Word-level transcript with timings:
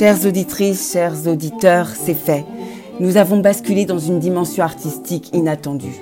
Chères 0.00 0.24
auditrices, 0.24 0.92
chers 0.92 1.26
auditeurs, 1.26 1.88
c'est 1.88 2.14
fait. 2.14 2.46
Nous 3.00 3.18
avons 3.18 3.40
basculé 3.40 3.84
dans 3.84 3.98
une 3.98 4.18
dimension 4.18 4.64
artistique 4.64 5.28
inattendue. 5.34 6.00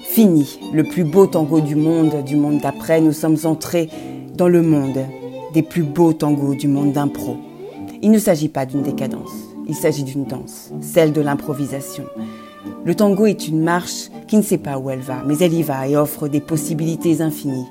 Fini 0.00 0.58
le 0.72 0.84
plus 0.84 1.04
beau 1.04 1.26
tango 1.26 1.60
du 1.60 1.76
monde, 1.76 2.24
du 2.24 2.34
monde 2.34 2.62
d'après, 2.62 3.02
nous 3.02 3.12
sommes 3.12 3.36
entrés 3.44 3.90
dans 4.34 4.48
le 4.48 4.62
monde 4.62 5.00
des 5.52 5.62
plus 5.62 5.82
beaux 5.82 6.14
tangos 6.14 6.54
du 6.54 6.66
monde 6.66 6.92
d'impro. 6.92 7.36
Il 8.00 8.10
ne 8.10 8.18
s'agit 8.18 8.48
pas 8.48 8.64
d'une 8.64 8.80
décadence, 8.80 9.34
il 9.68 9.74
s'agit 9.74 10.04
d'une 10.04 10.24
danse, 10.24 10.70
celle 10.80 11.12
de 11.12 11.20
l'improvisation. 11.20 12.04
Le 12.86 12.94
tango 12.94 13.26
est 13.26 13.48
une 13.48 13.60
marche 13.60 14.08
qui 14.28 14.38
ne 14.38 14.42
sait 14.42 14.56
pas 14.56 14.78
où 14.78 14.88
elle 14.88 15.00
va, 15.00 15.22
mais 15.26 15.36
elle 15.40 15.52
y 15.52 15.62
va 15.62 15.86
et 15.86 15.94
offre 15.94 16.26
des 16.26 16.40
possibilités 16.40 17.20
infinies. 17.20 17.66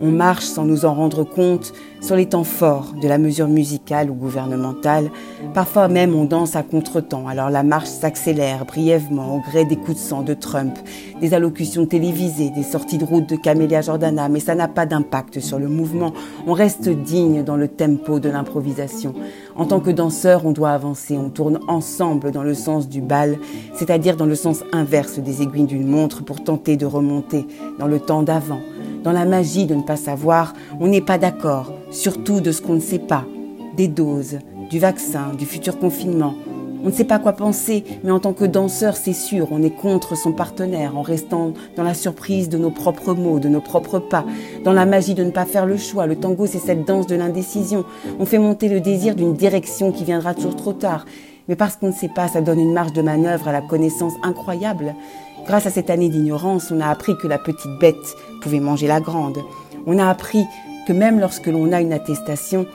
On 0.00 0.10
marche 0.10 0.44
sans 0.44 0.64
nous 0.64 0.84
en 0.84 0.92
rendre 0.92 1.22
compte 1.22 1.72
sur 2.00 2.16
les 2.16 2.26
temps 2.26 2.44
forts 2.44 2.94
de 3.00 3.06
la 3.06 3.16
mesure 3.16 3.46
musicale 3.46 4.10
ou 4.10 4.14
gouvernementale. 4.14 5.10
Parfois 5.54 5.86
même 5.86 6.16
on 6.16 6.24
danse 6.24 6.56
à 6.56 6.64
contre-temps, 6.64 7.28
alors 7.28 7.48
la 7.48 7.62
marche 7.62 7.88
s'accélère 7.88 8.64
brièvement 8.64 9.36
au 9.36 9.40
gré 9.40 9.64
des 9.64 9.76
coups 9.76 9.94
de 9.94 10.02
sang 10.02 10.22
de 10.22 10.34
Trump, 10.34 10.76
des 11.20 11.32
allocutions 11.32 11.86
télévisées, 11.86 12.50
des 12.50 12.64
sorties 12.64 12.98
de 12.98 13.04
route 13.04 13.28
de 13.28 13.36
Camélia 13.36 13.82
Jordana, 13.82 14.28
mais 14.28 14.40
ça 14.40 14.56
n'a 14.56 14.66
pas 14.66 14.84
d'impact 14.84 15.38
sur 15.38 15.60
le 15.60 15.68
mouvement. 15.68 16.12
On 16.46 16.54
reste 16.54 16.88
digne 16.88 17.44
dans 17.44 17.56
le 17.56 17.68
tempo 17.68 18.18
de 18.18 18.28
l'improvisation. 18.28 19.14
En 19.54 19.66
tant 19.66 19.78
que 19.78 19.90
danseur, 19.90 20.44
on 20.44 20.50
doit 20.50 20.70
avancer, 20.70 21.16
on 21.16 21.30
tourne 21.30 21.60
ensemble 21.68 22.32
dans 22.32 22.42
le 22.42 22.54
sens 22.54 22.88
du 22.88 23.00
bal, 23.00 23.38
c'est-à-dire 23.74 24.16
dans 24.16 24.26
le 24.26 24.34
sens 24.34 24.64
inverse 24.72 25.20
des 25.20 25.42
aiguilles 25.42 25.66
d'une 25.66 25.86
montre 25.86 26.24
pour 26.24 26.42
tenter 26.42 26.76
de 26.76 26.84
remonter 26.84 27.46
dans 27.78 27.86
le 27.86 28.00
temps 28.00 28.24
d'avant 28.24 28.60
dans 29.04 29.12
la 29.12 29.26
magie 29.26 29.66
de 29.66 29.74
ne 29.74 29.82
pas 29.82 29.96
savoir, 29.96 30.54
on 30.80 30.88
n'est 30.88 31.02
pas 31.02 31.18
d'accord, 31.18 31.72
surtout 31.90 32.40
de 32.40 32.50
ce 32.50 32.62
qu'on 32.62 32.74
ne 32.74 32.80
sait 32.80 32.98
pas, 32.98 33.24
des 33.76 33.86
doses, 33.86 34.38
du 34.70 34.78
vaccin, 34.78 35.32
du 35.38 35.44
futur 35.44 35.78
confinement. 35.78 36.34
On 36.82 36.88
ne 36.88 36.92
sait 36.92 37.04
pas 37.04 37.18
quoi 37.18 37.32
penser, 37.32 37.84
mais 38.02 38.10
en 38.10 38.18
tant 38.18 38.32
que 38.32 38.44
danseur, 38.44 38.96
c'est 38.96 39.14
sûr, 39.14 39.48
on 39.50 39.62
est 39.62 39.74
contre 39.74 40.16
son 40.16 40.32
partenaire 40.32 40.96
en 40.96 41.02
restant 41.02 41.52
dans 41.76 41.82
la 41.82 41.94
surprise 41.94 42.48
de 42.48 42.58
nos 42.58 42.70
propres 42.70 43.14
mots, 43.14 43.38
de 43.38 43.48
nos 43.48 43.60
propres 43.60 43.98
pas, 43.98 44.24
dans 44.64 44.72
la 44.72 44.84
magie 44.84 45.14
de 45.14 45.24
ne 45.24 45.30
pas 45.30 45.46
faire 45.46 45.64
le 45.64 45.76
choix. 45.76 46.06
Le 46.06 46.16
tango, 46.16 46.46
c'est 46.46 46.58
cette 46.58 46.86
danse 46.86 47.06
de 47.06 47.14
l'indécision. 47.14 47.84
On 48.18 48.26
fait 48.26 48.38
monter 48.38 48.68
le 48.68 48.80
désir 48.80 49.14
d'une 49.14 49.34
direction 49.34 49.92
qui 49.92 50.04
viendra 50.04 50.34
toujours 50.34 50.56
trop 50.56 50.74
tard. 50.74 51.06
Mais 51.48 51.56
parce 51.56 51.76
qu'on 51.76 51.88
ne 51.88 51.92
sait 51.92 52.08
pas, 52.08 52.28
ça 52.28 52.40
donne 52.40 52.60
une 52.60 52.72
marge 52.72 52.92
de 52.92 53.02
manœuvre 53.02 53.48
à 53.48 53.52
la 53.52 53.60
connaissance 53.60 54.14
incroyable. 54.22 54.94
Grâce 55.46 55.66
à 55.66 55.70
cette 55.70 55.90
année 55.90 56.08
d'ignorance, 56.08 56.70
on 56.70 56.80
a 56.80 56.88
appris 56.88 57.18
que 57.18 57.28
la 57.28 57.38
petite 57.38 57.78
bête 57.78 58.16
pouvait 58.40 58.60
manger 58.60 58.86
la 58.86 59.00
grande. 59.00 59.38
On 59.86 59.98
a 59.98 60.08
appris 60.08 60.44
que 60.88 60.92
même 60.94 61.20
lorsque 61.20 61.48
l'on 61.48 61.70
a 61.72 61.82
une 61.82 61.92
attestation, 61.92 62.66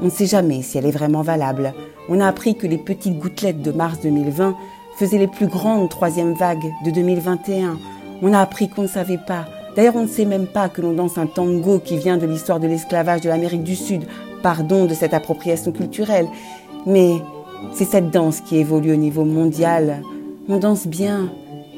on 0.00 0.06
ne 0.06 0.10
sait 0.10 0.26
jamais 0.26 0.62
si 0.62 0.78
elle 0.78 0.86
est 0.86 0.90
vraiment 0.90 1.22
valable. 1.22 1.72
On 2.08 2.20
a 2.20 2.26
appris 2.26 2.56
que 2.56 2.66
les 2.66 2.78
petites 2.78 3.18
gouttelettes 3.18 3.62
de 3.62 3.70
mars 3.70 4.00
2020 4.02 4.56
faisaient 4.96 5.18
les 5.18 5.28
plus 5.28 5.46
grandes 5.46 5.90
troisième 5.90 6.34
vagues 6.34 6.72
de 6.84 6.90
2021. 6.90 7.78
On 8.20 8.32
a 8.32 8.40
appris 8.40 8.68
qu'on 8.68 8.82
ne 8.82 8.88
savait 8.88 9.20
pas. 9.24 9.44
D'ailleurs, 9.76 9.94
on 9.94 10.02
ne 10.02 10.08
sait 10.08 10.24
même 10.24 10.48
pas 10.48 10.68
que 10.68 10.80
l'on 10.80 10.94
danse 10.94 11.18
un 11.18 11.26
tango 11.26 11.78
qui 11.78 11.98
vient 11.98 12.16
de 12.16 12.26
l'histoire 12.26 12.58
de 12.58 12.66
l'esclavage 12.66 13.20
de 13.20 13.28
l'Amérique 13.28 13.62
du 13.62 13.76
Sud. 13.76 14.08
Pardon 14.42 14.86
de 14.86 14.94
cette 14.94 15.14
appropriation 15.14 15.70
culturelle. 15.70 16.26
Mais 16.84 17.12
c'est 17.72 17.84
cette 17.84 18.10
danse 18.10 18.40
qui 18.40 18.56
évolue 18.56 18.92
au 18.92 18.96
niveau 18.96 19.24
mondial. 19.24 20.02
On 20.48 20.56
danse 20.56 20.88
bien, 20.88 21.30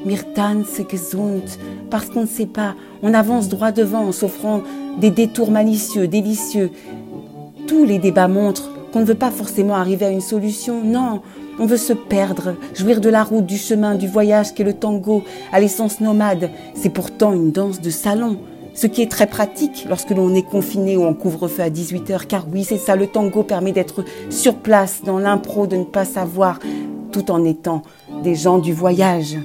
Mirtan, 0.05 0.63
c'est 0.65 0.89
gesund, 0.89 1.43
parce 1.91 2.07
qu'on 2.09 2.21
ne 2.21 2.27
sait 2.27 2.47
pas. 2.47 2.75
On 3.03 3.13
avance 3.13 3.49
droit 3.49 3.71
devant 3.71 4.05
en 4.07 4.11
s'offrant 4.11 4.61
des 4.99 5.11
détours 5.11 5.51
malicieux, 5.51 6.07
délicieux. 6.07 6.71
Tous 7.67 7.85
les 7.85 7.99
débats 7.99 8.27
montrent 8.27 8.71
qu'on 8.91 9.01
ne 9.01 9.05
veut 9.05 9.15
pas 9.15 9.31
forcément 9.31 9.75
arriver 9.75 10.05
à 10.05 10.09
une 10.09 10.21
solution. 10.21 10.83
Non, 10.83 11.21
on 11.59 11.67
veut 11.67 11.77
se 11.77 11.93
perdre, 11.93 12.55
jouir 12.73 12.99
de 12.99 13.09
la 13.09 13.23
route, 13.23 13.45
du 13.45 13.57
chemin, 13.57 13.93
du 13.93 14.07
voyage 14.07 14.53
qu'est 14.53 14.63
le 14.63 14.73
tango, 14.73 15.23
à 15.51 15.59
l'essence 15.59 16.01
nomade. 16.01 16.49
C'est 16.73 16.89
pourtant 16.89 17.33
une 17.33 17.51
danse 17.51 17.79
de 17.79 17.91
salon. 17.91 18.37
Ce 18.73 18.87
qui 18.87 19.01
est 19.01 19.11
très 19.11 19.27
pratique 19.27 19.85
lorsque 19.87 20.11
l'on 20.11 20.33
est 20.33 20.49
confiné 20.49 20.97
ou 20.97 21.03
en 21.03 21.13
couvre-feu 21.13 21.61
à 21.61 21.69
18h, 21.69 22.25
car 22.25 22.47
oui, 22.51 22.63
c'est 22.63 22.77
ça, 22.77 22.95
le 22.95 23.05
tango 23.05 23.43
permet 23.43 23.73
d'être 23.73 24.03
sur 24.29 24.55
place, 24.55 25.01
dans 25.05 25.19
l'impro, 25.19 25.67
de 25.67 25.75
ne 25.75 25.83
pas 25.83 26.05
savoir, 26.05 26.59
tout 27.11 27.29
en 27.29 27.43
étant 27.43 27.83
des 28.23 28.33
gens 28.33 28.59
du 28.59 28.73
voyage. 28.73 29.37